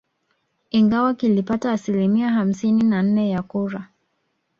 Ingawa 0.71 1.13
kilipata 1.13 1.71
asilimia 1.71 2.29
hamsini 2.29 2.83
na 2.83 3.03
nne 3.03 3.29
ya 3.29 3.41
kura 3.43 3.87